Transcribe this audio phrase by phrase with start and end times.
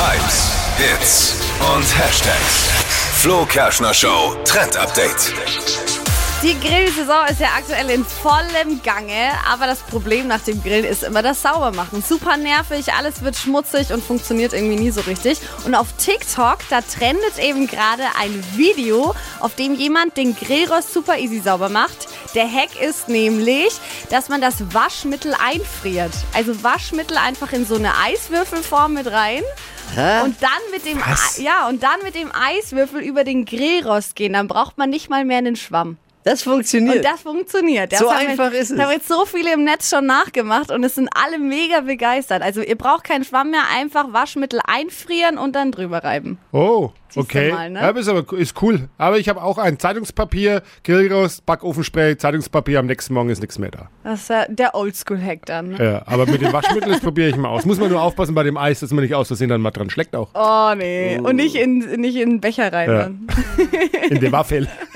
[0.00, 1.34] Hypes, Hits
[1.74, 2.68] und Hashtags.
[3.20, 5.32] Flo Kerschner Show Trend Update.
[6.40, 11.02] Die Grillsaison ist ja aktuell in vollem Gange, aber das Problem nach dem Grillen ist
[11.02, 12.00] immer das Saubermachen.
[12.00, 15.40] Super nervig, alles wird schmutzig und funktioniert irgendwie nie so richtig.
[15.64, 21.18] Und auf TikTok, da trendet eben gerade ein Video, auf dem jemand den Grillrost super
[21.18, 22.06] easy sauber macht.
[22.36, 23.72] Der Hack ist nämlich,
[24.10, 26.12] dass man das Waschmittel einfriert.
[26.34, 29.42] Also Waschmittel einfach in so eine Eiswürfelform mit rein.
[30.24, 31.38] Und dann mit dem Was?
[31.38, 34.32] ja und dann mit dem Eiswürfel über den Grillrost gehen.
[34.32, 35.96] Dann braucht man nicht mal mehr einen Schwamm.
[36.28, 36.96] Das funktioniert.
[36.96, 37.92] Und das funktioniert.
[37.92, 38.76] Das So einfach jetzt, ist es.
[38.76, 42.42] Da haben jetzt so viele im Netz schon nachgemacht und es sind alle mega begeistert.
[42.42, 46.38] Also ihr braucht keinen Schwamm mehr, einfach Waschmittel einfrieren und dann drüber reiben.
[46.52, 47.52] Oh, Siehst okay.
[47.52, 47.80] mal, ne?
[47.80, 48.90] Ja, ist aber ist cool.
[48.98, 52.78] Aber ich habe auch ein Zeitungspapier, Grillrost, Backofenspray, Zeitungspapier.
[52.80, 53.88] Am nächsten Morgen ist nichts mehr da.
[54.04, 55.70] Das ist ja der Oldschool-Hack dann.
[55.70, 55.82] Ne?
[55.82, 57.64] Ja, aber mit dem Waschmittel, das probiere ich mal aus.
[57.64, 59.88] Muss man nur aufpassen bei dem Eis, dass man nicht aus Versehen dann mal dran
[59.88, 60.28] schlägt auch.
[60.34, 61.18] Oh nee.
[61.18, 62.90] Und nicht in, nicht in den Becher rein.
[62.90, 62.98] Ja.
[62.98, 63.26] Dann.
[64.10, 64.68] In dem Waffel.